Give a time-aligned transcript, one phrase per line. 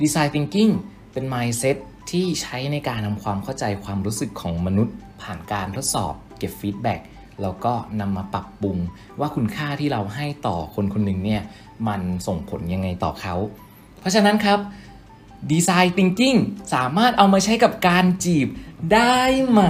[0.00, 0.72] Design Thinking
[1.12, 1.76] เป็น mindset
[2.10, 7.00] ที่ใช้ในการทำความเข้าใจความรู้สึกของมนุษย์ ผ่านการทดสอบ เก็บฟีดแบ็ก
[7.42, 8.76] แล้วก็นำมาปรับปรุง
[9.20, 11.42] ว่าคุณค่าที่เราให้ต่อคนคนหนึ่งเนี่ย
[11.88, 13.34] มันส่งผลยังไงต่อเขา
[14.00, 14.58] เพราะฉะนั้นครับ
[15.50, 16.38] Design Thinking
[16.74, 18.48] สามารถเอามาใช้กับการจีบ
[18.94, 19.62] ได้ไหม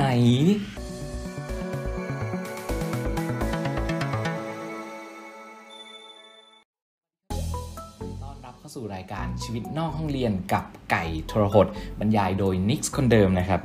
[9.42, 11.66] ชีวิตนอกห้องเรียนกับไก่ทรหด
[12.00, 13.60] บรรยายโดยนิกส์คนเดิมนะครับ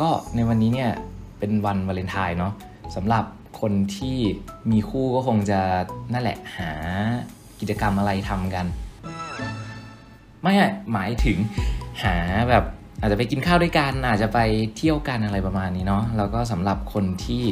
[0.00, 0.90] ก็ในวันนี้เนี่ย
[1.38, 2.52] เป็นวันวาเลนไทน์เนาะ
[2.96, 3.24] สำหรับ
[3.60, 4.18] คนที่
[4.70, 5.60] มีคู่ก็คงจะ
[6.12, 6.70] นั่นแหละหา
[7.60, 8.66] กิจกรรมอะไรทำกัน
[10.42, 10.52] ไม่
[10.92, 11.38] หมายถึง
[12.02, 12.16] หา
[12.50, 12.64] แบบ
[13.00, 14.38] อาจจะไปกินข้าวด้วยกันอาจจะไป
[14.76, 17.44] เที่ยวกันอะไรประมาณนี้เนาะแล้วก็สำหรับคนที่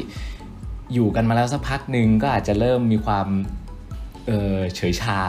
[0.93, 3.27] อยู่กันมาแล้วสักพักหนึ่งก็อาจจะเริ่มมีความ
[4.27, 5.21] เออเฉยชา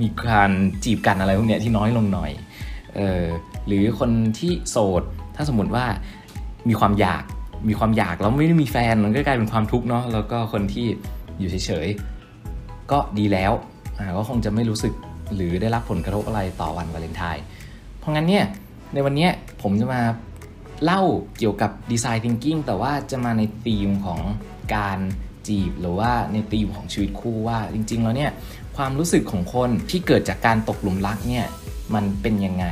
[0.00, 0.50] มีการ
[0.84, 2.30] จีบกันอะไรพวกเนี้ยที่น้อยลงหน่อย
[2.96, 3.24] เออ
[3.66, 5.02] หรือคนที่โสด
[5.36, 5.84] ถ้าสมมติว่า
[6.68, 7.22] มีความอยาก
[7.68, 10.86] มีความอยากแล้วไม่ได้มีแฟนมันก็กลายเป็นความทุกข์เนาะแล้วก็คนที่
[11.38, 13.52] อยู่เฉยๆก็ดีแล้ว
[14.18, 14.94] ก็คงจะไม่รู้สึก
[15.34, 17.44] หรือได้รับผลกระทบอะไรต่อวันวาเลนไทน์
[17.98, 18.44] เพราะงั้นเนี่ย
[18.94, 19.28] ในวันนี้
[19.62, 20.02] ผมจะมา
[20.84, 21.02] เล่า
[21.38, 24.20] เกี่ยวกับดีไซน์ thinking แต่ว่าจะมาในธีมของ
[24.74, 24.98] การ
[25.48, 28.30] จีบหรือว่าในธีมของชีวิตคู่ว่าจริงๆแล้วเนี่ย
[28.76, 31.46] ความรู้สึกของคนที่เกิดจากการตกหลุมรักเนี่ย
[31.94, 32.66] มันเป็นยังไง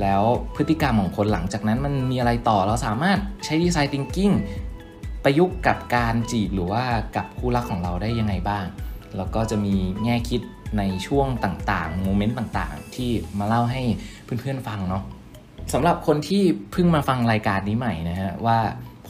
[0.00, 0.22] แล้ว
[0.56, 4.34] พฤติกรรมของคนหลังจากนั้นมันมีอะไรต่อเราสามารถใช้ดีไซน์ thinking
[5.24, 6.84] ประยุกต์กับการจีบหรือว่า
[7.16, 8.64] กับคู่รักของเราได้ยังไงบ้าง
[9.16, 10.40] แล้วก็จะมีแง่คิด
[10.78, 13.82] ในช่วงต่างๆโมเมนต์ต่างๆ ที่มาเล่าให้
[14.24, 15.02] เพื่อนๆฟังเนาะ
[15.72, 18.58] สำหรับคนที่เพิ่งมาฟังรายการนี้ใหม่นะฮะว่า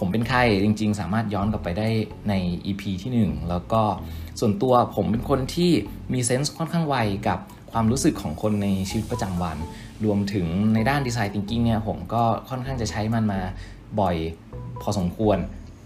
[0.00, 1.88] ผมเป็นใครจริง ๆ สามารถย้อนกลับไปได้
[2.28, 2.34] ใน
[2.66, 3.82] EP ที่ 1 แล้วก็
[4.40, 5.70] ส่วนตัวผมเป็นคนที่
[6.12, 6.96] มีเซนส์ค่อนข้างไว
[7.28, 7.38] กับ
[7.72, 9.56] ความรู้สึกของคนในชีวิตประจำวัน
[10.04, 13.40] รวมถึงในด้านดีไซน์ทิงกิ้งเนี่ยผมก็ค่อนข้างจะใช้มันมา
[14.00, 14.16] บ่อย
[14.82, 15.38] พอสมควร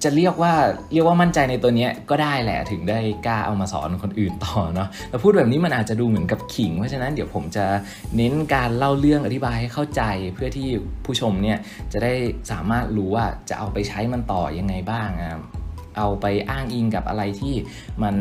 [0.04, 0.52] จะเรียกว่า
[0.92, 7.64] เรียกว่ามั่นใจในตัวเนี้ยก็ได้แหละถึงได้กล้าเอามาสอนคนอื่นต่อเนาะแต่พูดแบบนี้มันอาจจะดูเหมือนกับขิง เพราะฉะนั้นเดี๋ยวผมจะ
[8.16, 10.02] เน้นการเล่าเรื่องอธิบายให้เข้าใจ
[10.34, 10.68] เพื่อที่
[11.04, 11.58] ผู้ชมเนี่ย
[11.92, 12.14] จะได้
[12.50, 15.08] สามารถรู้ว่าจะเอาไปใช้มันต่อยังไงบ้าง
[15.98, 17.54] เอาไปอ้างอิงกับอะไรที่
[18.02, 18.14] มัน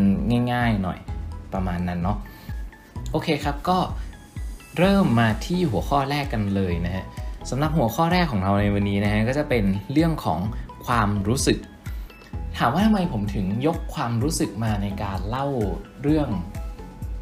[0.54, 1.00] ง่าย ๆหน่อย
[1.54, 2.18] ประมาณนั้นเนาะ
[3.12, 3.80] โอเคครับก็
[4.78, 7.06] เริ่มมาที่หัวข้อแรกกันเลยนะฮะ
[7.50, 10.40] สำหรับหัวข้อแรกของเราในวันนี้นะฮะก็จะเป็นเรื่องของ
[10.86, 11.58] ความรู้สึก
[12.58, 15.48] ถามว่าทำไมผมถึงยกความรู้สึกมาในการเล่า
[16.04, 16.30] เรื่อง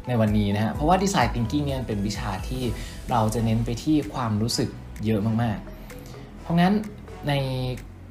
[0.08, 2.62] ในวันนี้นะฮะ เพราะว่า Design Thinking เนี่ยเป็นวิชาที่
[3.10, 4.68] เราจะเน้นไปที่ความรู้สึก
[5.04, 6.74] เยอะมากๆ เพราะงั้น
[7.28, 7.32] ใน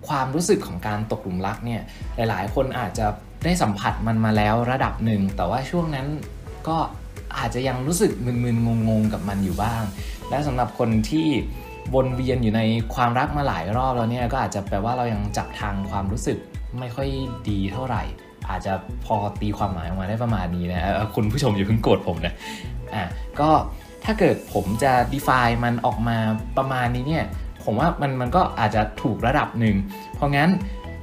[0.08, 1.82] ความรู้สึกของการตกหลุมรักเนี่ย
[2.16, 3.08] หลายๆ คนอาจจะ
[3.46, 6.08] ได้สัมผัสมันมาแล้วระดับหนึ่ง แต่ว่าช่วงนั้น
[6.68, 6.78] ก็
[7.38, 9.84] อาจจะยังรู้สึกมึนๆงงๆกับมันอยู่บ้าง
[10.30, 11.28] และสำหรับคนที่
[11.96, 12.62] วนเวียนอยู่ใน
[12.96, 16.38] ความรักมาหลายรอบแล้วเนี่ยก็อาจจะแปลว่าเรายังจับทางความรู้สึก
[16.80, 17.08] ไม่ค่อย
[17.50, 18.04] ดีเท่าไหร่
[18.50, 18.74] อาจจะ
[19.06, 20.82] พอตีความหมายออกมาได้ประมาณนี้นะ
[21.16, 22.34] คุณผู้ชมอย่าเพิ่งโกรธผมนะ
[22.94, 23.04] อะ
[23.40, 23.50] ก็
[24.06, 26.18] ถ้าเกิดผมจะ define มันออกมา
[26.58, 27.26] ประมาณนี้เนี่ย
[27.66, 29.76] ผมว่ามันมันก็อาจจะถูกระดับหนึ่ง
[30.16, 30.50] เพราะงั้น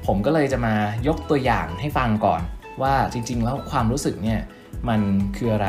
[0.07, 0.75] ผมก็เลยจะมา
[1.09, 2.41] ยกตัวอย่างให้ฟังก่อน
[2.83, 4.41] ว่าจริง ๆ แล้วความรู้สึกเนี่ย
[4.89, 5.01] มัน
[5.37, 5.69] คืออะไร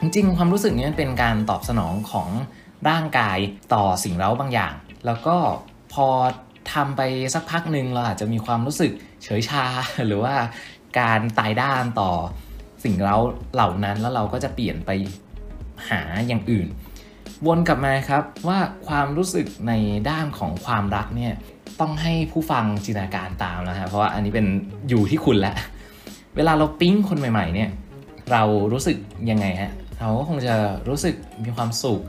[0.00, 2.28] จริง ๆ ความรู้สึกนี้เป็นการตอบสนองของ
[2.88, 3.38] ร่างกาย
[3.74, 4.74] ต่อสิ่งเร้าบางอย่าง
[5.06, 5.36] แล้วก็
[5.94, 6.06] พอ
[6.72, 7.00] ทำไป
[7.34, 8.92] สักพักหนึ่งเราอาจจะมีความรู้สึก
[9.24, 9.64] เฉยชา
[10.06, 10.34] หรือว่า
[11.00, 12.12] การตายด้านต่อ
[12.84, 13.16] สิ่งเรา
[13.54, 14.90] เหล่านั้นแล้วเราก็จะเปลี่ยนไป
[15.90, 16.68] หาอย่างอื่น
[17.46, 18.58] วนกลับมาครับว่า
[18.88, 19.72] ความรู้สึกใน
[20.10, 21.34] ด้านของความรักเนี่ย
[21.80, 24.46] ต้องให้ผู้ฟังจินตนาการตามนะฮะเพราะว่าอันนี้เป็น
[24.88, 25.56] อยู่ที่คุณแล้ว
[26.36, 27.70] เวลาเราปิ๊งคนใหม่ ๆ เนี่ย
[28.32, 28.42] เรา
[28.72, 28.96] รู้สึก
[29.30, 30.54] ยังไงฮะเราก็คงจะ
[30.88, 31.14] รู้สึก
[31.44, 32.00] มีความสุข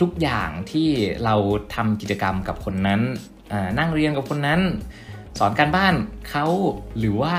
[0.00, 0.88] ทุกอย่างที่
[1.24, 1.34] เรา
[1.74, 3.00] ทำกิจกรรมกับคนนั้น
[3.78, 4.60] นั่งเรียนกับคนนั้น
[5.38, 5.94] สอนการบ้าน
[6.30, 6.46] เขา
[6.98, 7.34] หรือว่า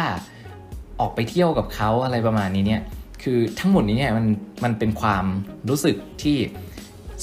[1.00, 2.82] ออกไปเที่ยวกับเขาอะไรประมาณนี้เนี่ย
[3.24, 4.26] คือทั้งหมดนี้เนี่ยมัน
[4.64, 5.26] มันเป็นความ
[5.70, 6.38] รู้สึกที่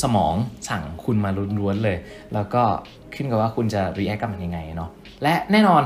[0.03, 0.35] สมอง
[0.69, 1.99] สั่งคุณมาล้วนๆเลย
[2.35, 2.63] แล้วก็
[3.15, 4.91] ขึ้นกับว่าคุณจะ react กับมันยังไงเนาะ
[5.23, 5.83] และแน่นอน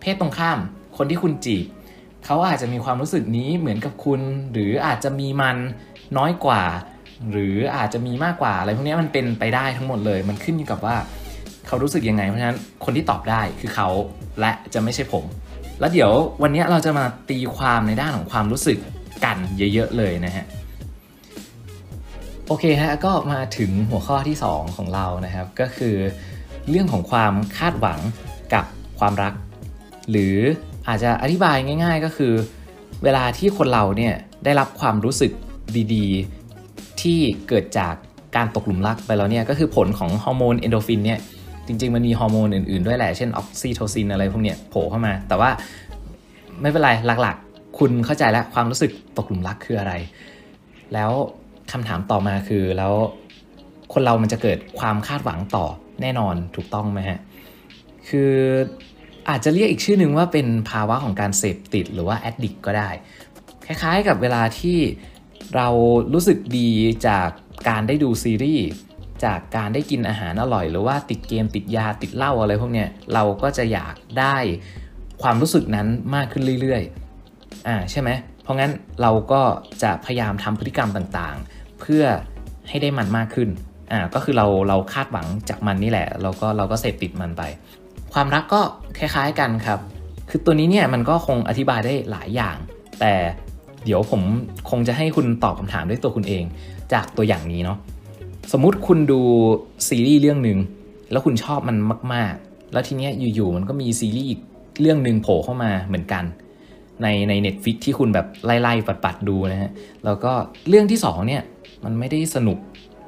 [0.00, 0.58] เพศตรงข้าม
[0.96, 1.64] คนที่คุณจีบ
[2.24, 4.20] เขาอาจจะมีความรู้สึกนี้เหมือนกับคุณ
[4.52, 5.56] หรืออาจจะมีมัน
[6.18, 6.62] น้อยกว่า
[7.30, 10.96] หรืออาจจะมีมากกว่าอะไรพวกนี้มันเป็นไปได้ทั้งหมดเลย มันขึ้นอยู่กับว่า
[11.66, 13.88] เขารู้สึกยังไง เพราะฉะนั้นคนที่ตอบได้คือเขา
[14.40, 15.24] และจะไม่ใช่ผม
[15.80, 18.78] แล้วเดี๋ยววันนี้เราจะมาตีความในด้านของความรู้สึก
[19.24, 20.46] กันเยอะๆเลยนะฮะ
[22.46, 25.96] โอเคฮะก็มาถึงหัวข้อที่ 2 ของเรานะครับ ก็คือ
[26.70, 28.00] เรื่องของความคาดหวัง
[28.54, 28.64] กับ
[28.98, 29.32] ความรัก
[30.10, 30.36] หรือ
[30.88, 32.32] อาจจะอธิบายง่าย ๆ ก็คือ
[33.04, 34.14] เวลาที่คนเราเนี่ย
[34.44, 35.32] ได้รับความรู้สึก
[35.94, 37.18] ดีๆ ที่
[37.48, 37.94] เกิดจาก
[38.36, 41.20] การตกหลุมรักไปแล้วเนี่ยก็คือผลของฮอร์โมนเอนโดฟินเนี่ย
[41.66, 45.50] จริง ๆ มันมีฮอร์โมนอื่นๆด้วยแหละ เช่นออกซิโทซินอะไรพวกเนี้ยโผล่เข้ามา แต่ว่า
[46.60, 46.90] ไม่เป็นไร
[47.22, 49.92] หลักๆ คุณเข้าใจแล้วความรู้สึกตกหลุมรักคืออะไร
[50.94, 51.10] แล้ว
[51.72, 52.92] คำถามต่อมาคือแล้ว
[53.92, 55.66] คนเรามันจะเกิดความคาดหวังต่อ
[56.02, 57.18] แน่นอนถูกต้องไหมฮะ
[58.08, 58.32] คือ
[59.28, 62.90] อาจจะเรียกอีกชื่อหนึ่งว่าเป็นภาวะของการเสพติดหรือว่าแอดดิกก็ได้
[63.66, 64.78] คล้ายๆกับเวลาที่
[65.56, 65.68] เรา
[66.12, 66.70] รู้สึกดี
[67.06, 67.28] จาก
[67.68, 68.66] การได้ดูซีรีส์
[69.24, 74.36] จากการได้กินอาหารอร่อย หรือว่าติดเกมติดยาติดเหล้าอะไรพวกเนี้ยเราก็จะอยากได้
[75.22, 78.10] ความรู้สึกนั้นมากขึ้นเรื่อยๆอ่าใช่ไหม
[78.42, 78.72] เพราะงั้น
[79.02, 79.42] เราก็
[79.82, 82.04] จะพยายามทำพฤติกรรมต่างๆ เพื่อ
[82.68, 83.48] ให้ได้มันมากขึ้น
[83.92, 87.42] อ่าก็คือเราเราคาดหวังจากมันนี่แหละเราก็เราก็เสพติดมันไป
[88.14, 88.60] ความรักก็
[88.98, 89.80] คล้ายๆกันครับ
[90.30, 92.56] คือตัวนี้เนี่ยมันก็คงอธิบายได้หลายอย่าง
[93.00, 93.14] แต่
[93.84, 94.22] เดี๋ยวผม
[94.70, 96.44] คงจะให้คุณตอบคำถามด้วยตัวคุณเอง
[96.92, 97.78] จากตัวอย่างนี้เนาะ
[98.52, 99.20] สมมุติคุณดู
[99.88, 100.58] ซีรีส์เรื่องหนึ่ง
[101.10, 101.76] แล้วคุณชอบมัน
[102.14, 104.40] มาก ๆ แล้วทีเนี้ยอยู่ๆมันก็มีซีรีส์อีก
[104.80, 106.24] เรื่องหนึ่งโผล่เข้ามาเหมือนกัน
[107.02, 109.70] ในใน Netflix ที่คุณแบบไล่ๆปัดๆดูนะฮะ
[110.04, 110.32] แล้วก็
[110.68, 111.42] เรื่องที่2เนี่ย
[111.84, 112.58] มันไม่ได้สนุก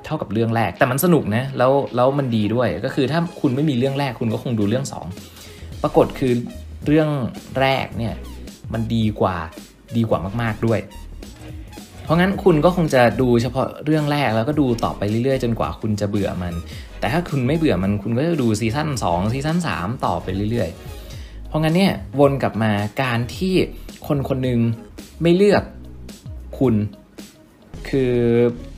[0.04, 4.86] เท่ากับเรื่องแรก แต่มันสนุกนะแล้วแล้วมันดีด้วยก็คือถ้าคุณไม่มีเรื่องแรกคุณก็คงดูเรื่อง
[5.34, 6.32] 2 ปรากฏคือ
[6.86, 7.08] เรื่อง
[7.60, 8.14] แรกเนี่ย
[8.72, 9.36] มันดีกว่า
[9.96, 10.80] ดีกว่ามาก ๆด้วย
[12.08, 16.54] เพราะงั้นคุณก็คงจะดูเฉพาะเรื่องแรกแล้วก็ดูต่อไปเรื่อยๆ จนกว่าคุณจะเบื่อมัน
[16.98, 22.72] แต่ถ้าคุณไม่เบื่อมันคุณก็จะดูซีซั่น2ซีซั่น3 ต่อไปเรื่อยๆ เพราะงั้นเนี่ยวนกลับมา
[23.02, 23.54] การที่
[24.06, 24.60] คนคนหนึ่ง
[25.22, 25.62] ไม่เลือก
[26.58, 26.74] คุณ
[27.88, 28.14] คือ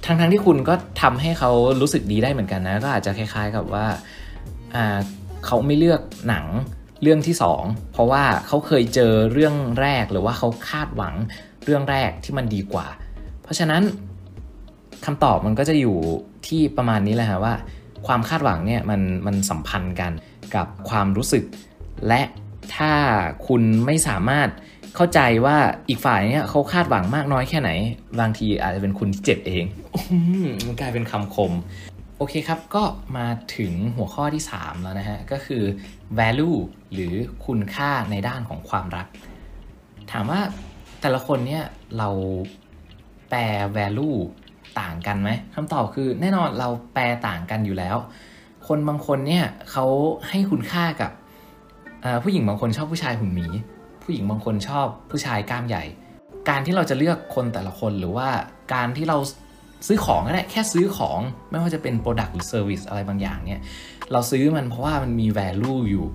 [0.04, 1.50] ทั้งๆทที่คุณก็ทำให้เขา
[1.80, 3.86] รู้สึกดีได้เหมือนกันนะ ก็อาจจะคล้าย ๆกับว่า
[5.46, 6.46] เขาไม่เลือกหนัง
[7.02, 7.34] เรื่องที่
[7.64, 11.14] 2 เพราะว่าเขาเคยเจอเรื่องแรกหรือว่าเขาคาดหวัง
[11.64, 12.86] เรื่องแรกที่มันดีกว่า
[13.50, 13.82] ราะฉะนั้น
[15.05, 15.97] คำตอบมันก็จะอยู่
[16.47, 17.55] ที่ประมาณนี้แหละฮะว่า
[18.06, 20.12] ความคาดหวังเนี่ยมันมันสัมพันธ์กัน
[20.55, 21.44] กับความรู้สึก
[22.08, 22.23] และ
[22.76, 22.93] ถ้า
[23.49, 24.49] คุณไม่สามารถ
[24.97, 25.56] เข้าใจว่า
[25.88, 27.70] อีกฝ่ายเนี่ยเขาคาดหวังมากน้อยแค่ไหน
[28.20, 29.64] บางทีอาจจะเป็นคุณที่เจ็บเอง
[30.67, 31.52] มันกลายเป็นคำคม
[32.17, 32.85] โอเคครับ ก็
[33.17, 33.26] มา
[33.56, 35.62] ถึงหัวข้อที่ 3 แล้วนะฮะ ก็คือ
[36.19, 36.56] value
[36.93, 37.14] หรือ
[37.47, 39.06] คุณค่าในด้านของความรัก
[40.12, 40.41] ถามว่า
[41.00, 41.64] แต่ละคนเนี่ย
[41.99, 42.08] เรา
[43.30, 43.40] แปล
[43.76, 44.18] value
[44.80, 47.96] ต่างกันไหมคำตอบคือแน่นอนเราแปลต่างกันอยู่แล้ว
[48.68, 49.86] คนบางคนเนี่ยเขา
[50.28, 51.10] ให้คุณค่ากับ
[52.22, 53.46] ผู้หญิงบางคนชอบผู้ชายหุ่นหมี
[54.02, 55.84] ผู้หญิงบางคนชอบผู้ชายกล้ามใหญ่
[56.48, 58.28] การที่เราจะเลือกคนแต่ละคนหรือว่า
[58.74, 59.18] การที่เรา
[59.86, 63.60] ซื้อของก็ได้แค่ซื้อของไม่ว่าจะเป็น Product หรือ Service อะไรบางอย่างเนี่ย
[64.12, 66.06] เราซื้อมันเพราะว่ามันมี value อยู่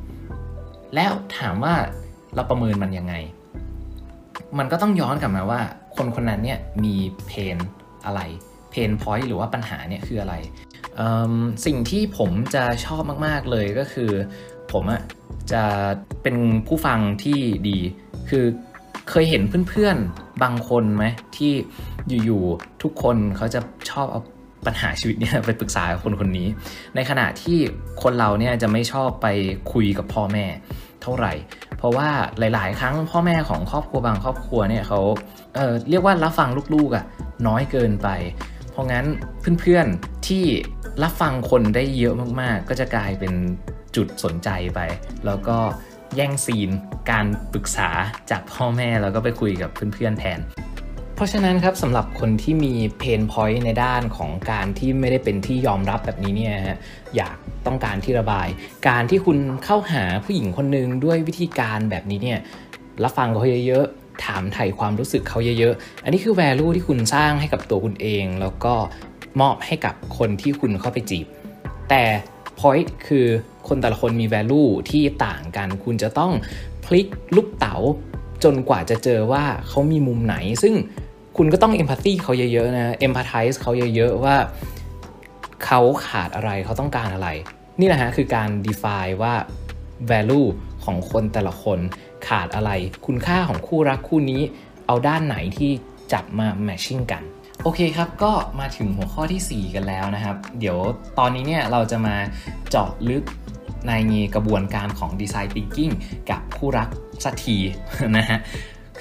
[0.95, 1.75] แล้วถามว่า
[2.35, 3.13] เราประเมินมันยังไง
[4.57, 5.61] มันก็ต้องย้อนกลับมาว่า
[5.97, 6.95] คนคนนั้นเนี่ยมี
[7.27, 7.57] เพน
[8.05, 8.21] อะไร
[8.71, 10.35] เพนพอยต์หรือว่าปัญหาเนี่ยคืออะไร
[11.65, 14.11] สิ่งที่ผมจะชอบมาก ๆ เลยก็คือ
[14.71, 15.01] ผมอะ
[15.51, 15.63] จะ
[16.23, 16.35] เป็น
[16.67, 17.39] ผู้ฟังที่
[17.69, 17.79] ดี
[18.29, 18.45] คือ
[19.09, 21.05] เคยเห็นเพื่อนๆ บางคนไหม
[21.37, 21.51] ที่
[22.25, 23.59] อยู่ ๆ ทุกคนเขาจะ
[23.91, 24.21] ชอบเอา
[24.65, 26.47] ปัญหาชีวิตเนี่ยไปปรึกษาคนคนนี้
[26.95, 27.57] ในขณะที่
[28.03, 29.27] คนเราเนี่ยจะไม่ชอบไป
[29.73, 30.45] คุยกับพ่อแม่
[31.05, 31.33] เท่าไหร่
[31.77, 32.09] เพราะว่า
[32.39, 35.01] หลาย ๆ ครั้งพ่อแม่ของครอบครัวบางครอบครัวเนี่ยเขา
[35.55, 37.05] เเรียกว่ารับฟังลูกๆอะ่ะ
[37.47, 38.09] น้อยเกินไป
[38.71, 39.05] เพราะงั้น
[39.61, 40.45] เพื่อนๆที่
[41.03, 43.33] รับฟังคนได้เยอะมากๆ ก็จะกลายเป็น
[43.95, 44.79] จุดสนใจไป
[45.25, 45.57] แล้วก็
[46.15, 46.69] แย่งซีน
[47.11, 47.89] การปรึกษา
[48.31, 50.39] จากพ่อแม่แล้วก็ไปคุยกับเพื่อนๆแทน
[51.17, 56.77] เพราะฉะนั้นครับสำหรับคนที่มีเพนพอยต์ในด้านของการที่ไม่ได้เป็นที่ยอมรับแบบนี้เนี่ยฮะ
[57.15, 58.47] อยากต้องการที่ระบาย
[58.87, 62.39] การที่คุณเข้าหาผู้หญิงคนหนึ่งด้วยวิธีการแบบนี้เนี่ย
[63.03, 68.73] รับฟังเขาเยอะๆถามไถ่ความรู้สึกเขาเยอะๆ อันนี้คือ value ที่คุณสร้างให้กับตัวคุณเอง แล้วก็
[69.41, 71.25] มอบให้กับคนที่คุณเข้าไปจีบ
[71.89, 72.03] แต่
[72.59, 73.25] point คือ
[73.67, 76.31] คนแต่ละคนมี value ที่ต่างกัน คุณจะต้อง
[76.85, 77.77] พลิกลูกเต๋า
[78.43, 80.75] จนกว่าจะเจอว่าเขามีมุมไหนซึ่ง
[81.37, 84.35] คุณก็ต้อง empathy เขาเยอะๆนะ empathize เขาเยอะ ๆ ว่า
[85.65, 87.29] เขาขาดอะไรเขาต้องการอะไร
[87.79, 89.33] นี่แหละฮะคือการ define ว่า
[90.09, 90.47] value
[90.85, 91.79] ของคนแต่ละคน
[92.27, 92.71] ขาดอะไร
[93.05, 94.41] คุณค่าของคู่รักคู่นี้
[94.87, 95.71] เอาด้านไหนที่
[96.13, 97.23] จับมา matching กัน
[97.63, 100.77] โอเคครับ ก็มาถึงหัวข้อที่ 4 กันแล้วนะครับ เดี๋ยว
[101.19, 102.15] ตอนนี้เนี่ยเราจะมา
[102.69, 103.23] เจาะลึก
[103.87, 103.93] ใน
[104.35, 105.93] กระบวนการของ Design Thinking
[106.29, 106.87] กับคู่รัก
[107.23, 107.57] สักที
[108.17, 108.39] นะฮะ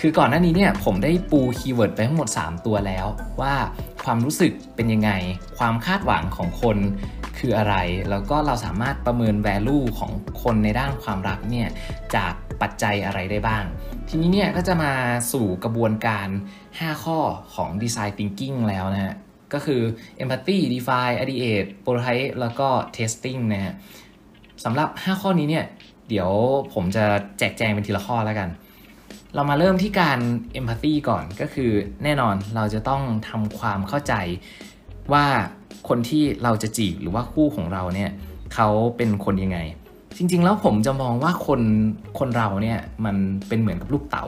[0.00, 3.06] คือก่อนหน้านี้เนี่ยผมได้ปู keyword ไปทั้งหมด 3 ตัวแล้ว
[3.40, 3.54] ว่า
[4.04, 5.10] ความรู้สึกเป็นยังไง
[5.58, 6.78] ความคาดหวังของคน
[7.38, 7.76] คืออะไร
[8.10, 11.68] แล้วก็เราสามารถประเมิน value ของคนในด้านความรักเนี่ย
[12.14, 12.32] จาก
[12.62, 13.64] ปัจจัยอะไรได้บ้าง
[14.08, 14.92] ทีนี้เนี่ยก็จะมา
[15.32, 16.28] สู่กระบวนการ
[16.66, 17.18] 5 ข้อ
[17.54, 19.14] ของ Design Thinking แล้วนะฮะ
[19.52, 19.80] ก็คือ
[20.22, 23.74] empathy define ideate prototype แล้วก็ testing นะฮะ
[24.64, 25.64] สำหรับ 5 ข้อนี้เนี่ย
[26.08, 26.30] เดี๋ยว
[26.74, 27.04] ผมจะ
[27.38, 28.48] แจกแจงเป็นทีละข้อแล้วกัน
[29.34, 30.18] เรามาเริ่มที่การ
[30.58, 31.70] empathy ก่อนก็คือ
[32.04, 34.14] แน่นอนเราจะต้องทำความเข้าใจ
[35.12, 35.24] ว่า
[35.88, 38.10] คนที่เราจะจีบหรือว่าคู่ของเราเนี่ย
[38.54, 39.58] เขาเป็นคนยังไง
[40.16, 41.60] จริง ๆ แล้วผมจะมองว่าคน
[42.18, 43.16] คนเราเนี่ยมัน
[43.48, 44.24] เป็นเหมือนกับลูกเต๋า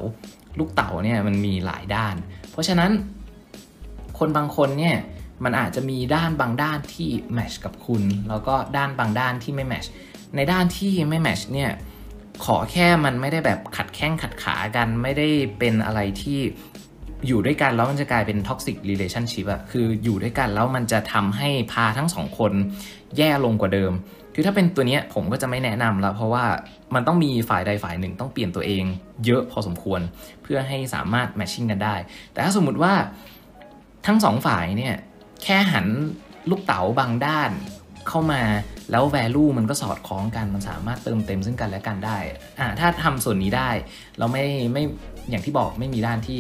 [0.59, 2.15] ลูกเต๋าเนี่ยมันมีหลายด้าน
[2.51, 2.91] เพราะฉะนั้น
[4.19, 4.97] คนบางคนเนี่ย
[5.45, 9.85] มันอาจจะมีด้านบางด้านที่แมชกับคุณ แล้วก็ด้านบางด้านที่ไม่แมช
[10.37, 11.71] ในด้านที่ไม่ match เนี่ย
[12.45, 15.29] ขอแค่มันไม่ได้แบบขัดแข้งขัดขากันไม่ได้
[15.59, 16.39] เป็นอะไรที่
[17.27, 22.53] อยู่ด้วยกันแล้วมันจะกลายเป็น toxic relationship อะคืออยู่ด้วยกันแล้วมันจะทำให้พาร์ททั้งสองคน
[23.17, 23.93] แย่ลงกว่าเดิม
[24.35, 26.45] คือถ้าเป็นตัวนี้ผมก็จะไม่แนะนำแล้ว เพราะว่า
[26.95, 28.85] มันต้องมีฝ่ายใดฝ่ายหนึ่งต้องเปลี่ยนตัวเอง
[29.27, 30.01] เยอะพอสมควร
[30.43, 31.95] เพื่อให้สามารถ matching กันได้
[32.33, 32.95] แต่ถ้าสมมุติว่า
[34.07, 34.95] ทั้งสองฝ่ายเนี่ย
[35.43, 35.87] แค่หัน
[36.51, 37.51] ลูกเต๋าบางด้าน
[38.09, 38.43] เข้ามา
[38.91, 42.19] แล้ว value มันก็สอดคล้องกันมันสามารถเติมเต็มซึ่งกันและกันได้
[42.59, 43.71] อ่าถ้าทำส่วนนี้ได้
[44.19, 44.83] เราไม่ไม่
[45.31, 46.39] อย่างที่บอกไม่มีด้านที่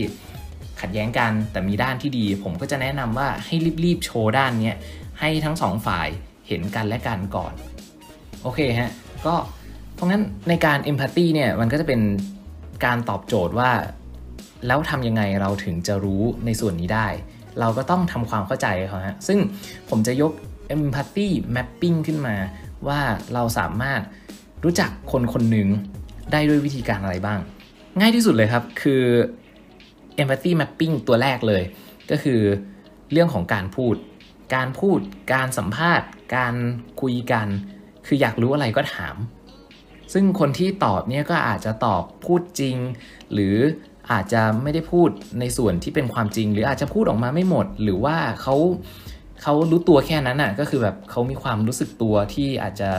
[0.80, 3.54] ขัดแย้งกัน แต่มีด้านที่ดี ผมก็จะแนะนำว่าให้
[3.84, 4.74] รีบๆโชว์ด้านนี้
[5.20, 6.08] ให้ทั้งสองฝ่าย
[6.48, 7.52] เห็นกันและกันก่อน
[8.42, 8.90] โอเคฮะ
[9.26, 9.34] ก็
[9.94, 12.00] เพราะงั้นในการ empathy เนี่ยมันก็จะเป็น
[12.84, 13.70] การตอบโจทย์ว่า
[14.66, 17.06] แล้วทำยังไงเราถึงจะรู้ในส่วนนี้ได้
[17.60, 19.38] เราก็ต้องทำความเข้าใจเขาฮะซึ่ง
[19.90, 20.32] ผมจะยก
[20.74, 22.36] empathy mapping ขึ้นมา
[22.88, 23.00] ว่า
[23.34, 24.00] เราสามารถ
[24.64, 25.68] รู้จักคนคนหนึ่ง
[26.32, 27.38] ได้ด้วยวิธีการอะไรบ้าง
[28.00, 29.04] ง่ายที่สุดเลยครับคือ
[30.22, 31.62] empathy mapping ตัวแรกเลย
[32.10, 32.40] ก็คือ
[33.12, 33.94] เรื่องของการพูด
[34.54, 35.00] การพูด
[35.32, 36.54] การสัมภาษณ์ การ
[37.00, 37.46] คุยกัน
[38.06, 39.16] คืออยากรู้อะไรก็ถาม
[40.12, 42.76] ซึ่งคนที่ตอบเนี่ยก็อาจจะตอบพูดจริง
[43.32, 43.56] หรือ
[44.10, 48.56] อาจจะไม่ได้พูดในส่วนที่เป็นความจริง หรืออาจจะพูดออกมาไม่หมด หรือว่าเขา
[49.42, 52.90] เขารู้ตัวแค่นั้นอะก็คือแบบเขามีความรู้สึกตัวที่อาจจะ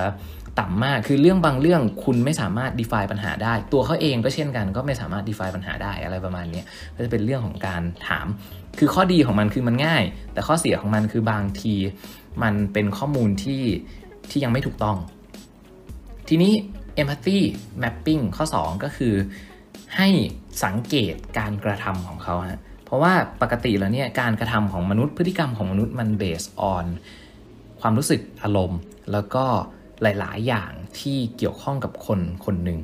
[0.59, 6.63] ต่ำมาก คือเรื่องบางเรื่องคุณไม่สามารถ define ปัญหาได้ ตัวเขาเองก็เช่นกัน ก็ไม่สามารถ define ปัญหาได้อะไรประมาณนี้
[6.95, 8.27] ก็จะเป็นเรื่องของการถาม
[8.79, 10.03] คือข้อดีของมันคือมันง่าย
[10.33, 11.75] แต่ข้อเสียของมันคือบางที
[12.43, 13.63] มันเป็นข้อมูลที่
[14.29, 14.97] ที่ยังไม่ถูกต้อง
[16.27, 16.53] ทีนี้
[17.01, 17.39] empathy
[17.81, 19.13] mapping ข้อ 2 ก็คือ
[19.97, 20.09] ให้
[20.63, 26.85] สังเกตการกระทำของเขาฮะ เพราะว่าปกติแล้วเนี่ยการกระทำของมนุษย์พฤติกรรมของมนุษย์มัน based on
[27.81, 28.79] ความรู้สึกอารมณ์
[29.11, 29.45] แล้วก็
[30.01, 32.79] หลาย ๆ อย่างที่เกี่ยวข้องกับคนคนหนึ่ง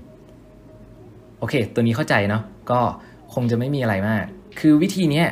[1.40, 2.80] โอเค ตัวนี้เข้าใจเนาะก็
[3.34, 4.24] คงจะไม่มีอะไรมาก
[4.60, 5.24] คือวิธีนี้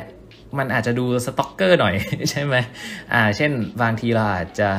[0.58, 1.94] มันอาจจะดูสต็อกเกอร์หน่อย
[2.30, 2.54] ใช่ไหม
[3.12, 3.50] อ่า เช่น
[3.82, 4.70] บางทีเราอาจจะ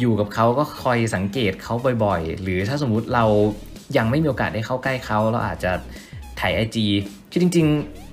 [0.00, 1.74] อยู่กับเขาก็คอยสังเกตเขา
[2.04, 3.24] บ่อยๆ หรือถ้าสมมุติเรา
[3.96, 5.72] ยังไม่มีโอกาสได้เข้าใกล้เขาเราอาจจะ
[6.40, 6.86] ถ่ายไอจี
[7.30, 8.05] คือจริง ๆ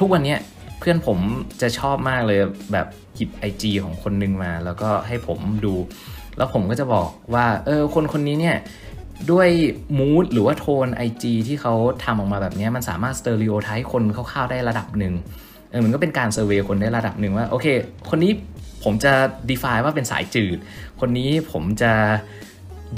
[0.00, 0.36] ทุกวันนี้
[0.78, 1.18] เพื่อนผม
[1.60, 2.40] จะชอบมากเลย
[2.72, 5.74] แบบหยิบไอจีของคนนึงมา แล้วก็ให้ผมดู
[6.36, 8.56] แล้วผมก็จะบอกว่า เออคนคนนี้เนี่ย
[9.30, 9.48] ด้วย
[9.98, 15.14] มูดหรือว่าโทน IG ที่เขาทำออกมาแบบนี้มันสามารถ stereotype คนคร่าวๆได้ระดับหนึ่ง
[15.70, 17.66] เออมันก็เป็นการ survey คนได้ระดับหนึ่งว่า โอเค
[18.10, 18.32] คนนี้
[18.84, 19.12] ผมจะ
[19.50, 20.58] define ว่าเป็นสายจืด
[21.00, 21.92] คนนี้ผมจะ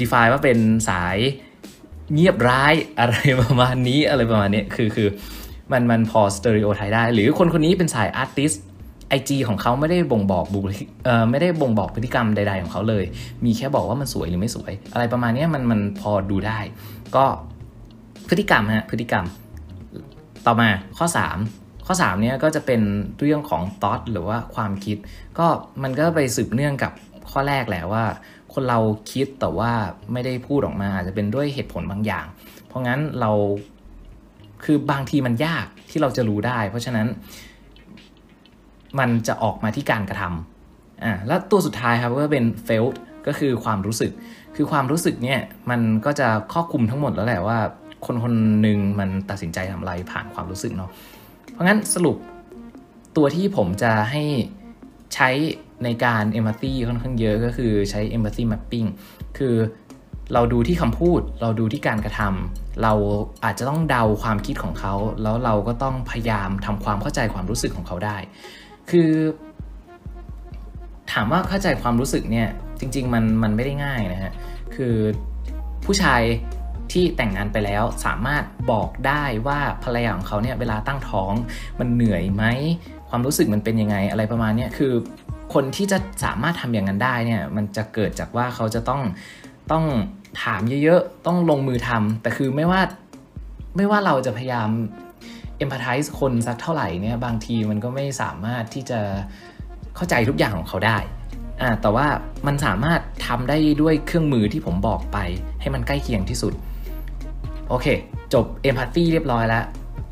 [0.00, 1.16] define ว่าเป็นสาย
[2.14, 5.09] เงียบร้ายอะไรประมาณนี้อะไรประมาณนี้คือคือ
[5.73, 8.52] มันมันพอ stereotype ได้ หรือคนคนนี้เป็นสาย artist
[9.09, 13.05] ไอจีของเขาไม่ได้บ่งบอกบุคลิกเอ่อไม่ได้บ่งบอกพฤติกรรมใด ๆ ของเขาเลย
[13.45, 16.59] มีแค่บอกว่ามันสวยหรือไม่สวย อะไรประมาณนี้มันมันพอดูได้
[17.17, 17.25] ก็
[18.29, 19.25] พฤติกรรมฮะพฤติกรรม
[20.47, 21.07] ต่อมาข้อ
[21.47, 22.81] 3 ข้อ3เนี้ยก็จะเป็น
[23.19, 24.97] เรื่องของ thought หรือว่าความคิด
[25.38, 25.47] ก็
[25.83, 26.93] มันก็ไปสืบเนื่องกับ
[27.31, 28.05] ข้อแรกแหละว่า
[28.55, 28.79] คนเรา
[29.12, 29.73] คิดแต่ว่า
[30.12, 32.26] ไม่ได้พูดออกมาอาจจะเป็นด้วยเหตุผลบางอย่าง
[32.69, 33.31] เพราะงั้นเรา
[34.64, 37.07] คือบางทีมันยากที่เราจะรู้ได้ เพราะฉะนั้น
[38.99, 42.95] มันจะออกมาที่การกระทำอ่าแล้วตัวสุดท้ายครับก็เป็น felt
[43.26, 44.12] ก็คือความรู้สึก
[44.57, 45.40] คือความรู้สึกเนี่ย
[45.71, 47.59] มันก็จะครอบคลุมทั้งหมดแล้วแหละว่า
[48.07, 50.90] คนคนหนึ่งมันตัดสินใจทำอะไรผ่านความรู้สึกเนาะ
[51.52, 52.16] เพราะงั้นสรุป
[53.16, 54.23] ตัวที่ผมจะให้
[55.14, 55.28] ใช้
[55.85, 58.88] ในการ empathy ค่อนข้างเยอะก็คือใช้ empathy mapping
[59.38, 59.54] คือ
[60.35, 62.93] เราดูที่คำพูด เราดูที่การกระทำเรา
[63.45, 68.17] อาจจะต้องเดาความคิดของเขา แล้วเราก็ต้องพยายามทำความเข้าใจความรู้สึกของเขาได้
[68.91, 69.11] คือ
[71.12, 72.49] ถามว่าเข้าใจความรู้สึกเนี่ย
[72.81, 74.33] จริง ๆ มันมันไม่ได้ง่ายนะฮะ
[74.75, 74.95] คือ
[75.85, 76.23] ผู้ชาย
[76.93, 81.33] ที่แต่งงานไปแล้วสามารถบอกได้ว่าภรรยาของเขาเนี่ยเวลาตั้งท้อง
[81.81, 82.45] มันเหนื่อยไหม
[83.09, 84.93] ความรู้สึกมันเป็นยังไงอะไรประมาณนี้คือ
[85.55, 89.02] คนที่จะสามารถทำอย่างนั้นได้เนี่ยมันจะเกิดจากว่าเขาจะต้อง
[89.73, 89.85] ต้อง
[90.43, 92.81] ถามเยอะๆ ต้องลงมือทำแต่คือไม่ว่า
[93.76, 94.71] ไม่ว่าเราจะพยายาม
[95.62, 99.00] empathize คนสักเท่าไหร่เนี่ยบางทีมันก็ไม่สามารถที่จะ
[99.97, 100.99] เข้าใจทุกอย่างของเขาได้
[101.61, 102.07] อ่าแต่ว่า
[102.47, 105.19] มันสามารถทำได้ด้วยเครื่องมือที่ผมบอกไป
[105.61, 106.52] ให้มันใกล้เคียงที่สุด
[107.69, 107.87] โอเค
[108.35, 109.64] จบ empathy เรียบร้อยแล้ว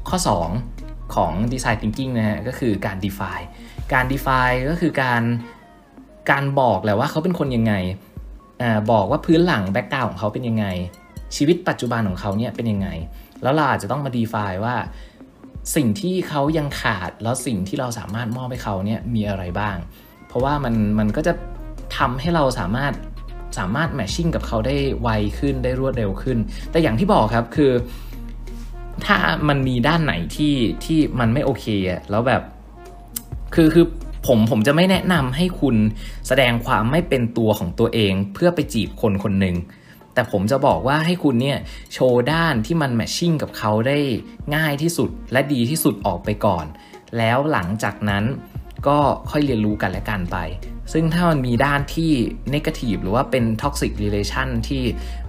[0.09, 0.19] ข้อ
[0.67, 3.47] 2 ของ design thinking นะฮะก็คือการ define
[3.93, 5.23] การ define ก็คือการ
[6.31, 7.75] การบอกแหละว่าเขาเป็นคนยังไง
[8.61, 10.67] อบอกว่าพื้นหลังแบ็กกราวของเขาเป็นยังไง
[11.37, 12.89] ชีวิตปัจจุบันของเขาเนี่ยเป็นยังไง
[13.43, 14.77] แล้วเราอาจจะต้องมา define ว่า
[15.77, 19.77] สิ่งที่เขายังขาดแล้วสิ่งที่เราสามารถมอบให้เขาเนี่ยมีอะไรบ้าง
[20.27, 21.33] เพราะว่ามันมันก็จะ
[21.97, 22.93] ทำให้เราสามารถ
[23.59, 26.39] สามารถแมชชิ่งกับเขาได้ไวขึ้นได้รวดเร็วขึ้น
[26.71, 27.73] แต่อย่างที่บอกครับคือ
[29.07, 29.17] ถ้า
[29.49, 32.43] มันมีด้านไหนที่ที่มันไม่โอเคอะแล้วแบบ
[33.55, 33.87] คือคือ
[34.27, 35.77] ผมผมจะไม่แนะนำให้คุณ
[36.29, 39.57] แสดงความไม่เป็นตัวของตัวเอง เพื่อไปจีบคนคนหนึ่ง
[40.15, 41.59] แต่ผมจะบอกว่าให้คุณเนี่ย
[41.93, 43.99] โชว์ด้านที่มัน matching กับเขาได้
[44.57, 46.65] ง่ายที่สุดและดีที่สุดออกไปก่อน
[47.19, 48.25] แล้วหลังจากนั้น
[48.87, 48.99] ก็
[49.31, 50.37] ค่อยเรียนรู้กันและกันไป
[50.93, 52.11] ซึ่งถ้ามันมีด้านที่
[52.55, 54.83] negative หรือว่าเป็น toxic relation ที่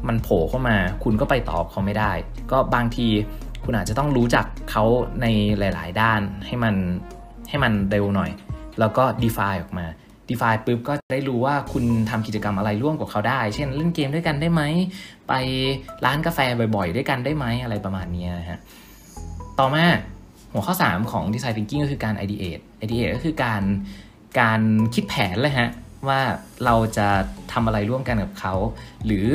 [0.07, 2.12] มันโผล่เข้ามา คุณก็ไปตอบเขาไม่ได้
[2.51, 3.07] ก็บางที
[3.63, 4.83] คุณอาจจะต้องรู้จักเขา
[5.21, 5.25] ใน
[5.60, 6.75] หลาย ๆ ด้านให้มัน
[7.50, 8.31] ให้มันเร็วหน่อย
[8.79, 9.87] แล้วก็ define ออกมา
[10.29, 14.63] define ปุ๊บก็ได้รู้ว่าคุณทำกิจกรรมอะไรร่วมกับเขาได้ เช่นเล่นเกมด้วยกันได้ไหม
[15.27, 15.33] ไป
[16.05, 16.39] ร้านกาแฟ
[16.75, 18.59] บ่อยๆ ด้วยกันได้ไหมอะไรประมาณนี้ฮะ
[19.59, 19.85] ต่อมา
[20.51, 23.63] หัวข้อ 3 ของ design thinking ก็คือการ ideate ideate ก็คือการ
[24.39, 24.61] การ
[24.93, 25.69] คิดแผนเลยฮะ
[26.07, 26.21] ว่า
[26.65, 27.07] เราจะ
[27.53, 28.53] ทำอะไรร่วมกันกับเขา
[29.05, 29.27] หรือ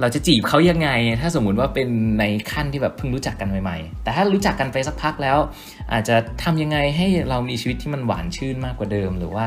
[0.00, 0.88] เราจะจีบเขายังไง
[1.20, 1.88] ถ้าสมมุติว่าเป็น
[2.20, 5.38] ในขั้นที่แบบเพิ่งรู้จักกันใหม่ๆ แต่ถ้ารู้จักกันไปสักพักแล้ว
[5.92, 9.46] อาจจะทำยังไงให้เรามีชีวิตที่มันหวานชื่นมากกว่าเดิม หรือว่า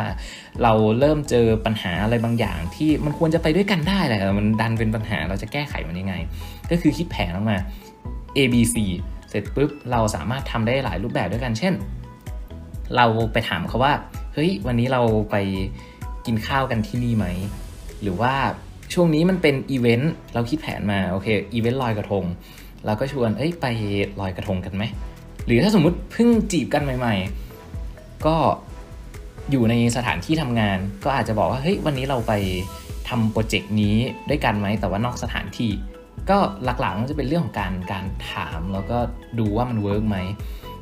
[0.64, 6.16] เราเริ่มเจอปัญหาอะไรบางอย่าง ที่มันควรจะไปด้วยกันได้แหละมันดันเป็นปัญหาเราจะแก้ไขมันยังไง
[6.72, 7.58] ก็คือคิดแผนออกมา
[8.38, 8.76] A B C
[9.30, 11.74] เสร็จปุ๊บเราสามารถทำได้หลายรูปแบบด้วยกัน เช่น
[12.96, 13.94] เราไปถามเขาว่า
[14.34, 15.02] เฮ้ย วันนี้เรา
[15.32, 15.36] ไป
[16.26, 17.26] กินข้าวกันที่นี่ไหม
[18.02, 18.34] หรือว่า
[18.94, 22.24] ช่วงนี้มันเป็นอีเวนต์เราคิดแผนมาโอเคอีเวนต์ลอยกระทง
[22.86, 23.66] เราก็ชวนเฮ้ยไป
[24.22, 24.84] ลอยกระทงกันไหม
[25.46, 27.16] หรือถ้าสมมุติเพิ่งจีบกันใหม่
[27.70, 28.36] ๆ ก็
[29.52, 32.34] อยู่ในสถานที่ทำงาน ก็อาจจะบอกว่าเฮ้ยวันนี้เราไป
[33.10, 33.96] ทำโปรเจกต์นี้
[34.30, 35.72] ด้วยกันไหมแต่ว่านอกสถานที่
[36.30, 38.98] ก็หลักๆมันจะเป็นเรื่องของการการถามแล้วก็
[39.40, 40.18] ดูว่ามัน work ไหม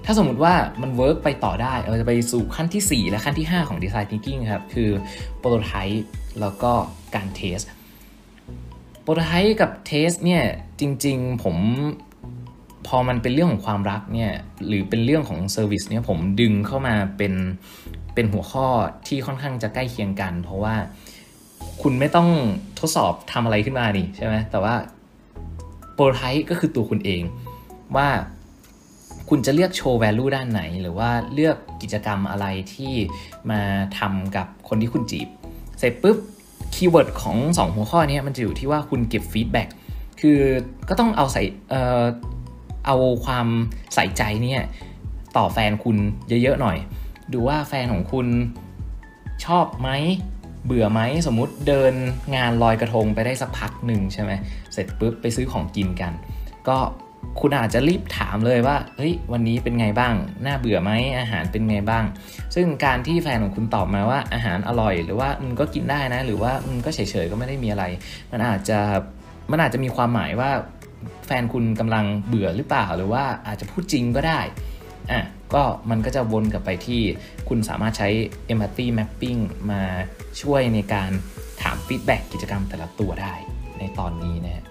[0.06, 4.90] ถ้าสมมติว่ามัน work ไปต่อได้เราจะไปสู่ขั้นที่ 4 และขั้นที่ 5 ของ Design Thinking ครับ คือ
[5.42, 6.06] Prototype
[6.42, 6.72] แล้วก็
[7.16, 7.60] การ test
[9.06, 10.44] prototype กับ test เนี่ย
[10.80, 11.56] จริง ๆ ผม
[12.88, 14.32] พอมันเป็นเรื่องของความรักเนี่ย
[14.68, 17.34] หรือเป็นเรื่องของ service เนี่ยผมดึงเข้ามาเป็น
[18.14, 18.68] เป็นหัวข้อ
[19.08, 20.76] ที่ค่อนข้างจะใกล้เคียงกัน เพราะว่า
[21.82, 22.30] คุณไม่ต้อง
[22.80, 24.76] ทดสอบทำอะไรขึ้นมานี่ใช่ไหมแต่ว่า
[25.94, 27.24] prototype ก็คือตัวคุณเอง
[27.96, 28.08] ว่า
[29.30, 32.94] คุณจะเลือกโชว์ value ด้านไหน หรือว่าเลือกกิจกรรมอะไรที่
[33.52, 33.62] มา
[34.00, 35.28] ทำกับคนที่คุณจีบ
[35.80, 36.18] เสร็จปุ๊บ
[36.76, 39.68] keyword ของ 2 หัวข้อนี้มันจะอยู่ที่ว่าคุณเก็บ feedback
[40.22, 40.40] คือ
[40.90, 42.04] ก็ต้องเอาใส่เอ่อ
[42.86, 43.48] เอาความ
[43.96, 44.62] ใส่ใจเนี่ย
[45.38, 45.98] ต่อแฟนคุณ
[46.30, 46.78] เยอะๆหน่อย
[47.34, 48.28] ดูว่าแฟนของคุณ
[49.46, 49.90] ชอบไหม
[50.66, 51.94] เบื่อไหมสมมุติเดิน
[52.36, 54.32] งานลอยกระทงไปได้สักพักหนึ่งใช่ไหม
[54.74, 56.14] เสร็จปุ๊บไปซื้อของกินกัน
[56.68, 56.78] ก็
[57.42, 60.14] คุณอาจจะรีบถามเลยว่าเฮ้ยวันนี้เป็นไงบ้าง
[60.46, 62.04] น่าเบื่อไหมอาหารเป็นไงบ้าง
[62.56, 67.86] ซึ่งการที่แฟนของคุณตอบมาว่าอาหารอร่อย หรือว่ามันก็กินได้นะ หรือว่ามันก็เฉยๆก็ไม่ได้มีอะไร
[68.32, 68.80] มันอาจจะ
[69.52, 70.52] มันอาจจะมีความหมายว่า
[71.26, 74.40] แฟนคุณกำลังเบื่อหรือเปล่า หรือว่าอาจจะพูดจริงก็ได้
[75.12, 75.22] อะ
[75.54, 77.02] ก็มันก็จะวนกลับไปที่
[77.50, 78.10] คุณสามารถใช้
[78.52, 79.82] empathy mapping มา
[80.42, 81.12] ช่วยในการ
[81.62, 83.34] ถามฟีดแบ็กกิจกรรมแต่ละตัวได้
[83.80, 84.66] ในตอนนี้นะฮะ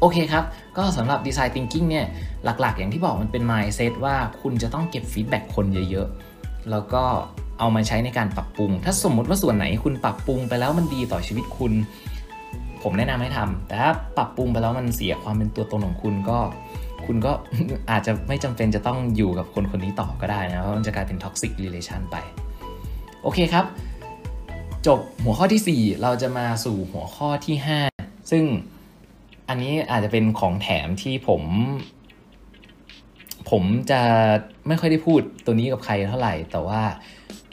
[0.00, 0.44] โอเคครับ
[0.76, 2.06] ก็สำหรับ Design Thinking เนี่ย
[2.44, 7.02] หลักๆ อย่างที่บอกมันเป็น mindset ว่าคุณจะต้องเก็บฟีดแบ็กคนเยอะๆ แล้วก็
[7.58, 11.72] เอามาใช้ในการปรับปรุง ถ้าสมมติว่าส่วนไหนคุณปรับปรุงไปแล้วมันดีต่อชีวิตคุณ
[12.82, 16.38] ผมแนะนำให้ทำแต่ถ้าปรับปรุงไปแล้วมันเสียความเป็นตัวตนของคุณก็
[17.06, 17.32] คุณก็
[17.90, 22.16] อาจจะไม่จำเป็นจะต้องอยู่กับคนคนนี้ต่อก็ได้นะเพราะมันจะกลายเป็น toxic relation ไป
[23.22, 23.64] โอเคครับ
[24.86, 27.56] จบหัวข้อที่ 4 เราจะมาสู่หัวข้อที่
[27.92, 28.44] 5 ซึ่ง
[29.50, 31.42] อันนี้อาจจะเป็นของแถมที่ผม
[33.50, 34.00] ผมจะ
[34.68, 36.82] ไม่ค่อยได้พูดตัวนี้กับใครเท่าไหร่ แต่ว่า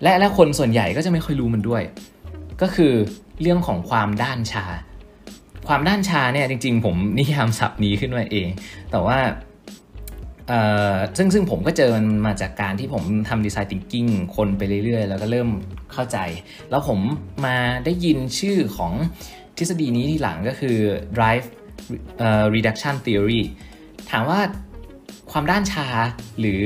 [0.04, 1.84] และและคนส่วนใหญ่ก็จะไม่ค่อยรู้มันด้วย
[2.62, 2.94] ก็คือ
[3.42, 4.66] เรื่องของความด้านชา
[5.68, 8.48] ความด้านชาเนี่ยจริง ๆ ผมนิยามศัพท์นี้ขึ้นมาเอง
[8.92, 9.18] แต่ว่า
[11.18, 15.50] ซึ่งซึ่งผมก็เจอมันมาจากการที่ผมทำดีไซน์ thinking คนไปเรื่อยๆ แล้วก็เริ่ม
[15.94, 16.18] เข้าใจ
[16.70, 17.00] แล้วผม
[17.46, 18.94] มาได้ยินชื่อของ
[19.58, 20.78] ทฤษฎีนี้ทีหลังก็คือ
[21.18, 21.48] drive
[22.56, 23.42] reduction theory
[24.12, 24.40] ถามว่า
[25.32, 25.88] ความด้านชา
[26.40, 26.64] หรือ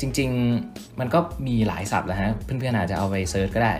[0.00, 0.30] จริง
[0.64, 3.74] ๆ มันก็มีหลายศัพท์แล้วฮะ เพื่อนๆอาจจะเอาไปเซิร์ชก็ได้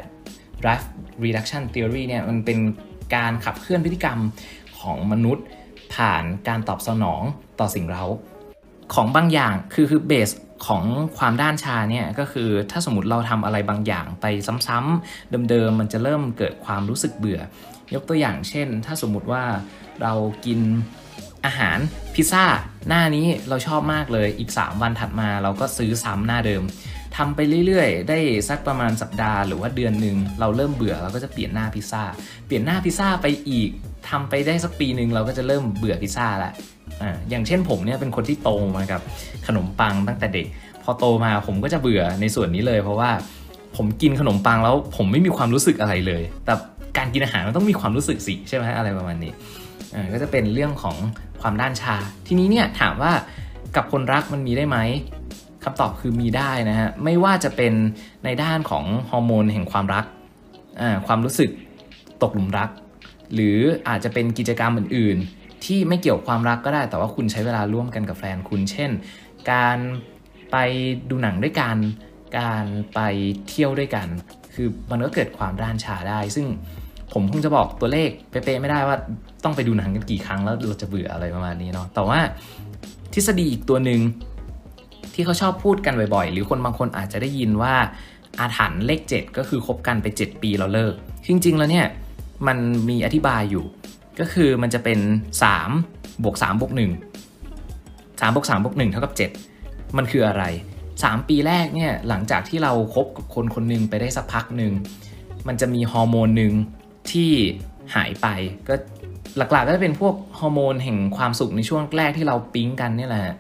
[0.63, 0.87] drive
[1.25, 2.59] reduction theory เนี่ยมันเป็น
[3.15, 4.19] การขับเคลื่อนพฤติกรรม
[4.81, 5.45] ของมนุษย์
[5.95, 7.23] ผ่านการตอบสนอง
[7.61, 8.05] ต่อสิ่งเร้า
[8.95, 10.31] ของบางอย่างคือคือเบส
[10.67, 10.83] ของ
[11.19, 14.27] ความด้านชาเนี่ยก็คือถ้าสมมติเราทำอะไรบางอย่างไป
[14.67, 17.41] ซ้ำๆเดิมๆมันจะเริ่มเกิดความรู้สึกเบื่อ
[17.95, 19.45] ยกตัวอย่างเช่น ถ้าสมมติว่า
[20.03, 20.13] เรา
[20.47, 20.61] กิน
[21.45, 21.79] อาหาร
[22.15, 22.45] พิซซ่า
[22.89, 26.63] หน้านี้เราชอบมากเลยอีก 3 วันถัดมาเราก็ซื้อซ้ำหน้าเดิม
[27.17, 32.03] ทำไปเรื่อยๆ ได้สักประมาณสัปดาห์หรือว่าเดือนหนึ่งเราเริ่มเบื่อเราก็จะเปลี่ยนหน้าพิซซ่า
[32.47, 33.71] เปลี่ยนหน้าพิซซ่าไปอีก
[34.09, 36.53] ทำไปได้สักปีหนึ่งเราก็จะเริ่มเบื่อพิซซ่าละ
[37.03, 39.01] อ่าอย่างเช่นผมเนี่ยเป็นคนที่โตมากับ
[39.47, 40.47] ขนมปังตั้งแต่เด็ก
[40.83, 43.11] พอโตมาผมก็จะเบื่อในส่วนนี้เลย เพราะว่า
[43.77, 46.55] ผมกินขนมปังแล้วผมไม่มีความรู้สึกอะไรเลย แต่
[46.97, 49.33] การกินอาหารมันต้องมีความรู้สึกสิใช่ไหมอะไรประมาณนี้
[50.13, 50.97] ก็จะเป็นเรื่องของ
[51.41, 53.13] ความด้านชา ทีนี้เนี่ยถามว่า
[53.77, 54.79] กับคนรักมันมีได้ไหม
[55.65, 57.73] คำตอบคือมีได้นะฮะ ไม่ว่าจะเป็น
[58.25, 60.05] ในด้านของฮอร์โมนแห่งความรัก
[61.07, 61.51] ความรู้สึก
[62.23, 62.71] ตกหลุมรัก
[63.35, 63.57] หรือ
[63.89, 68.91] อาจจะเป็นกิจกรรมอื่นๆ ที่ไม่เกี่ยวความรักก็ได้ แต่ว่าคุณใช้เวลาร่วมกันกับแฟนคุณ เช่น
[69.53, 69.79] การ
[70.53, 70.57] ไป
[71.11, 71.77] ดูหนังด้วยกัน
[72.39, 72.65] การ
[72.95, 73.01] ไป
[73.49, 74.07] เที่ยวด้วยกัน
[74.55, 76.47] คือมันก็เกิดความด้านชาได้ ซึ่ง
[77.13, 78.97] ผมคงจะบอกตัวเลขเป๊ะๆไม่ได้ว่า
[79.45, 82.19] ต้องไปดูหนังกันกี่ครั้งแล้วเราจะเบื่ออะไรประมาณนี้เนาะ แต่ว่า
[83.13, 84.01] ทฤษฎีอีกตัวหนึ่ง
[85.15, 87.75] ที่เขาชอบพูดกันบ่อยๆ หรือคนบางคนอาจจะได้ยินว่า
[88.39, 90.95] อาถรรพ์เลข 7 ก็คือคบกันไป 7 ปีเราเลิก
[91.27, 91.87] จริงๆ แล้วเนี่ย
[92.47, 93.65] มันมีอธิบายอยู่
[94.21, 94.99] ก็คือมันจะเป็น
[95.61, 96.81] 3บวก3บวก1
[98.21, 99.15] 3บวก3บวก1เท่ากับ
[99.55, 100.45] 7 มันคืออะไร
[100.89, 104.73] 3 ปีแรกเนี่ยหลังจากที่เราครบกับคนคนหนึ่งไปได้สักพักหนึ่ง
[105.49, 106.53] มันจะมีฮอร์โมนหนึ่ง
[107.13, 107.33] ที่
[107.95, 108.27] หายไป
[108.69, 108.75] ก็
[109.37, 113.37] หลักๆก็จะเป็นพวกฮอร์โมนแห่งความสุขในช่วงแรกที่เราปิ๊งกันนี่แหละ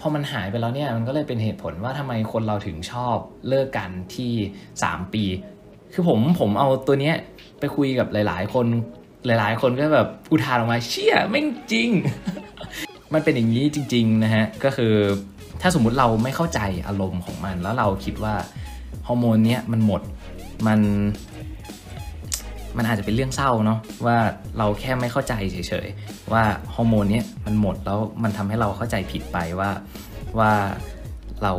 [0.00, 3.16] พอมันหายไปแล้วเนี่ยมันก็เลยเป็นเหตุผลว่าทำไมคนเราถึงชอบ
[3.48, 4.32] เลิกกันที่
[4.74, 5.24] 3 ปี
[5.92, 7.16] คือผมผมเอาตัวเนี้ย
[7.60, 8.66] ไปคุยกับหลาย ๆ คน
[9.24, 11.90] หลายๆ คนก็แบบอุทานออกมาเชี่ยไม่จริง
[13.14, 14.94] มันเป็นอย่างนี้จริง ๆ นะฮะ ก็คือ
[15.62, 18.34] ถ้าสมมุติเราไม่เข้าใจอารมณ์ของมัน แล้วเราคิดว่า
[19.06, 20.02] ฮอร์โมนเนี้ยมันหมด
[20.66, 20.80] มัน
[22.76, 24.16] มันอาจจะเป็นเรื่องเศร้าเนาะว่า
[24.58, 26.42] เราแค่ไม่เข้าใจเฉยๆว่า
[26.74, 29.70] ฮอร์โมนนี้มันหมดแล้วมันทำให้เราเข้าใจผิดไปว่า
[30.38, 30.52] ว่า
[31.42, 31.52] เรา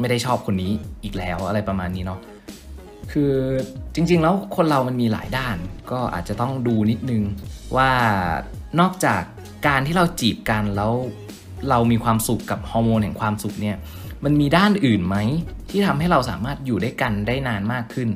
[0.00, 0.70] ไม่ได้ชอบคนนี้
[1.04, 2.20] อีกแล้วอะไรประมาณนี้เนาะ
[3.18, 3.34] คือ
[3.94, 5.56] จริงๆแล้วคนเรามันมีหลายด้าน
[5.90, 7.22] ก็อาจจะต้องดูนิดนึง
[7.76, 7.90] ว่า
[8.80, 9.22] นอกจาก
[9.66, 10.92] การที่เราจีบกันแล้ว
[11.70, 13.76] เรามีความสุขกับฮอร์โมนแห่งความสุขเนี่ย
[14.24, 15.16] มันมีด้านอื่นไหม
[15.70, 18.08] ที่ทำให้เราสามารถอยู่ด้วยกันได้นานมากขึ้น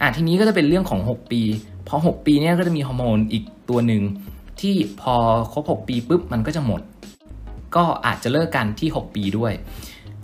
[0.00, 1.42] อะทีนี้ก็จะเป็นเรื่องของ 6 ปี
[1.88, 4.02] พอ6ปีเนี่ยก็จะมีฮอร์โมนอีกตัวหนึ่ง
[4.60, 5.14] ที่พอ
[5.52, 6.80] ครบ 6 ปีปุ๊บมันก็จะหมด
[7.76, 9.52] ก็อาจจะเลิกกันที่ 6 ปีด้วย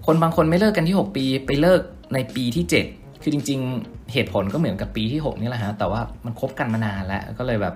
[0.06, 1.80] คนบางคนไม่เลิกกันที่ 6 ปี ไปเลิก
[2.14, 7.74] ในปีที่ 7 คือจริง ๆ เหตุผลก็เหมือนกับปีที่ 6 นี่แหละฮะ แต่ว่ามันคบกันมานานแล้วก็เลยแบบ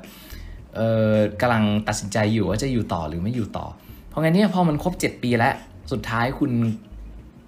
[0.77, 0.81] เอ
[1.11, 3.67] อกำลังตัดสินใจอยู่ว่าจะอยู่ต่อหรือไม่อยู่ต่อ
[4.09, 5.55] เพราะงั้นเนี่ยพอมันครบ 7 ปีแล้ว
[5.93, 6.53] สุดท้ายคุณ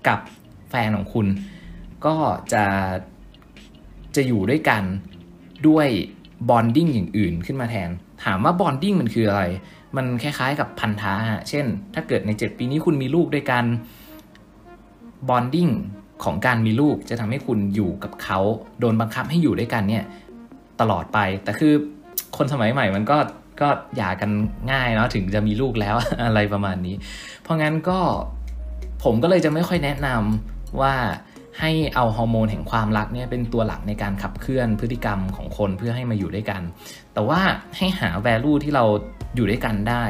[0.09, 0.21] กับ
[0.71, 1.27] แฟนของคุณ
[2.07, 2.15] ก็
[2.53, 2.65] จะ
[4.17, 4.83] จะอยู่ด้วยกัน
[5.69, 5.89] ด้วย
[6.49, 7.91] bonding อย่างอื่นขึ้นมาแทน
[8.25, 9.45] ถามว่า bonding มันคืออะไร
[9.97, 11.15] มันคล้ายๆกับพันธะ
[11.49, 13.65] เช่น ถ้าเกิดใน 7 ปีนี้คุณมีลูกด้วยกัน
[15.29, 15.69] bonding
[16.25, 18.39] ของการมีลูกจะทำให้คุณอยู่กับเขา
[18.81, 20.05] โดนบังคับให้อยู่ด้วยกันเนี่ย
[20.81, 21.73] ตลอดไป แต่คือ
[22.37, 23.19] คนสมัยใหม่มันก็
[23.61, 24.31] ก็หย่ากัน
[24.73, 26.95] ง่ายเนาะถึงจะมีลูกแล้วอะไรประมาณนี้
[27.43, 27.99] เพราะงั้นก็
[29.05, 30.95] ผมก็เลยจะไม่ค่อยแนะนำว่า
[31.61, 36.63] ให้เอาฮอร์โมนแห่งความรักเนี่ยเป็นตัวหลักในการขับเคลื่อนพฤติกรรมของคนเพื่อให้มาอยู่ด้วยกัน
[37.15, 37.41] แต่ว่า
[37.77, 38.85] ให้หา value ที่เรา
[39.35, 40.05] อยู่ด้วยกันได้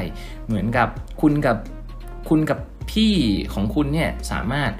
[0.45, 0.87] เหมือนกับ
[1.21, 1.57] คุณกับ
[2.29, 2.59] คุณกับ
[2.91, 3.13] พี่
[3.53, 4.71] ของคุณเนี่ยสามารถ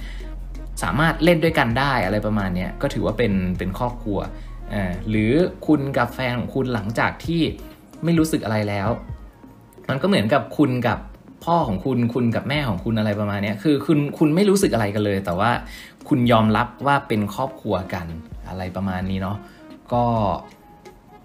[0.82, 4.20] สามารถเล่นด้วยกันได้อะไรประมาณนี้ก็ถือว่าเป็นเป็นครอบครัว
[4.74, 5.32] อ่าหรือ
[5.68, 7.42] คุณกับแฟนของคุณหลังจากที่
[8.04, 8.90] ไม่รู้สึกอะไรแล้ว
[9.90, 11.00] มันก็เหมือนกับคุณกับ
[11.46, 15.52] พ่อของคุณคุณกับแม่ของคุณอะไรประมาณนี้คือคุณคุณไม่รู้สึกอะไรกันเลย แต่ว่า
[16.10, 18.08] คุณยอมรับว่าเป็นครอบครัวกัน
[18.50, 19.38] อะไรประมาณนี้เนาะ
[19.94, 20.04] ก็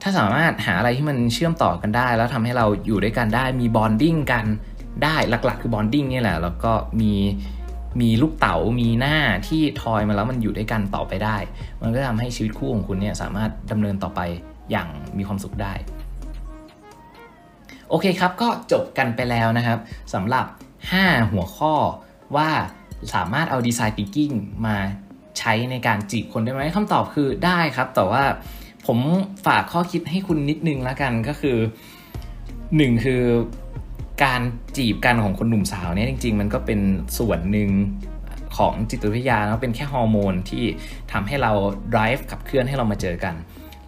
[0.03, 4.45] ถ้าสามารถหาอะไรที่มันเชื่อมต่อกันได้ แล้วทำให้เราอยู่ด้วยกันได้มี bonding กัน
[5.05, 7.13] ได้หลักๆคือ bonding นี่แหละ แล้วก็มี
[8.01, 9.17] มีลูกเต๋ามีหน้า
[9.49, 11.37] ที่ทอยมาแล้วมันอยู่ด้วยกันต่อไปได้
[11.83, 14.21] มันก็ทำให้ชีวิตคู่ของคุณเนี่ยสามารถดำเนินต่อไป
[14.71, 15.73] อย่างมีความสุขได้
[17.89, 19.79] โอเคครับ ก็จบกันไปแล้วนะครับ
[20.15, 20.47] สำหรับ
[20.89, 21.75] 5 หัวข้อ
[22.37, 22.49] ว่า
[23.15, 24.35] สามารถเอาดีไซน์ thinking
[24.67, 24.77] มา
[25.39, 28.25] ใช้ในการจีบคนได้ไหมคำตอบคือได้ครับ แต่ว่า
[28.87, 28.99] ผม
[29.47, 31.57] ฝากข้อคิดให้คุณนิดนึงแล้วกันก็คือ
[32.35, 33.23] 1 คือ
[34.23, 34.41] การ
[34.77, 36.81] จีบกันของคนหนุ่มสาวเนี่ยจริง ๆ มันก็เป็น
[37.19, 37.71] ส่วนหนึ่ง
[38.57, 40.65] ของจิตวิทยาเนาะเป็นแค่ฮอร์โมนที่
[41.13, 41.53] ทำให้เรา
[41.95, 43.35] drive ขับเคลื่อนให้เรามาเจอกัน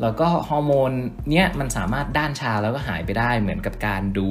[0.02, 0.90] แล้วก็ฮอร์โมน
[1.30, 4.28] เนี้ยมันสามารถด้านชาแล้วก็หายไปได้เหมือนกับการดู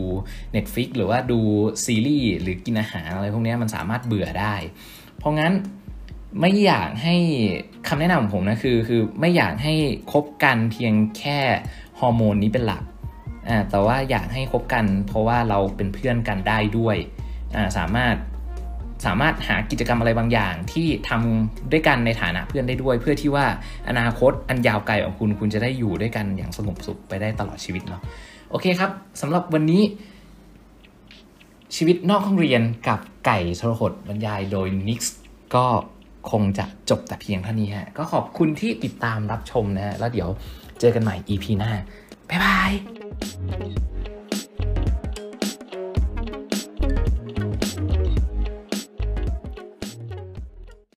[0.55, 1.39] Netflix หรือว่าดู
[1.85, 4.55] ซีรีส์หรือกินอาหารอะไรพวกนี้มันสามารถเบื่อได้
[5.17, 5.53] เพราะงั้น
[6.41, 7.15] ไม่อยากให้
[7.87, 9.73] คำแนะนำของผมนะคือคือไม่อยากให้
[10.11, 11.39] คบกันเพียงแค่
[11.99, 12.83] ฮอร์โมนนี้เป็นหลัก
[13.69, 16.97] แต่ว่าอยากให้คบกัน เพราะว่าเราเป็นเพื่อนกันได้ด้วย
[17.55, 18.15] อ่าสามารถ
[19.05, 23.45] สามารถหากิจกรรมอะไรบางอย่างที่ทำด้วยกันในฐานะเพื่อนได้ด้วย เพื่อที่ว่า
[23.89, 28.01] อนาคตอันยาวไกลของคุณคุณจะได้อยู่ด้วยกันอย่างสงบสุขไปได้ตลอดชีวิตเนาะ
[28.49, 29.83] โอเคครับสำหรับวันนี้
[31.75, 35.15] ชีวิตนอกห้องเรียนกับไก่ทรหดบรรยายโดยนิกส์
[35.55, 35.65] ก็
[36.31, 40.29] คงจะจบแต่เพียงเท่านี้ฮะก็ขอบคุณที่ติดตามรับชมนะฮะแล้วเดี๋ยว
[40.79, 41.71] เจอกันใหม่ EP หน้า
[42.29, 43.94] บ๊ายบาย Bye.